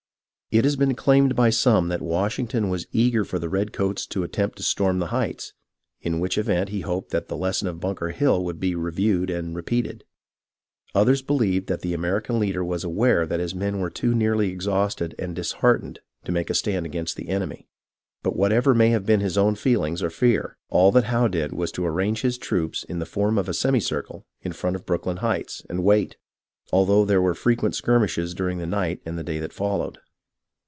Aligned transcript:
It 0.53 0.65
has 0.65 0.75
been 0.75 0.95
claimed 0.95 1.33
by 1.33 1.49
some 1.49 1.87
that 1.87 2.01
Washington 2.01 2.67
was 2.67 2.85
eager 2.91 3.23
for 3.23 3.39
the 3.39 3.47
redcoats 3.47 4.05
to 4.07 4.21
attempt 4.23 4.57
to 4.57 4.63
storm 4.63 4.99
the 4.99 5.05
Heights, 5.05 5.53
in 6.01 6.19
which 6.19 6.37
event 6.37 6.67
he 6.67 6.81
hoped 6.81 7.11
that 7.11 7.29
the 7.29 7.37
lesson 7.37 7.69
of 7.69 7.79
Bunker 7.79 8.09
Hill 8.09 8.43
would 8.43 8.59
be 8.59 8.75
reviewed 8.75 9.29
and 9.29 9.55
repeated. 9.55 10.03
Others 10.93 11.21
believed 11.21 11.67
that 11.67 11.79
the 11.79 11.93
Ameri 11.93 12.21
can 12.25 12.37
leader 12.37 12.65
was 12.65 12.83
aware 12.83 13.25
that 13.25 13.39
his 13.39 13.55
men 13.55 13.79
were 13.79 13.89
too 13.89 14.13
nearly 14.13 14.51
ex 14.53 14.65
hausted 14.65 15.15
and 15.17 15.37
disheartened 15.37 16.01
to 16.25 16.33
make 16.33 16.49
a 16.49 16.53
stand 16.53 16.85
against 16.85 17.15
the 17.15 17.29
enemy; 17.29 17.69
but 18.21 18.35
whatever 18.35 18.75
may 18.75 18.89
have 18.89 19.05
been 19.05 19.21
his 19.21 19.37
own 19.37 19.55
feeling 19.55 20.03
or 20.03 20.09
fear, 20.09 20.57
all 20.67 20.91
that 20.91 21.05
Howe 21.05 21.29
did 21.29 21.53
was 21.53 21.71
to 21.71 21.85
arrange 21.85 22.23
his 22.23 22.37
troops 22.37 22.83
in 22.83 22.99
the 22.99 23.05
form 23.05 23.37
of 23.37 23.47
a 23.47 23.53
semicircle 23.53 24.25
in 24.41 24.51
front 24.51 24.75
of 24.75 24.85
Brooklyn 24.85 25.17
Heights 25.23 25.65
and 25.69 25.81
wait, 25.81 26.17
although 26.73 27.05
there 27.05 27.21
were 27.21 27.35
frequent 27.35 27.73
skirmishes 27.73 28.33
during 28.33 28.57
the 28.57 28.65
night 28.67 28.99
and 29.05 29.25
day 29.25 29.39
that 29.39 29.53
followed. 29.53 29.99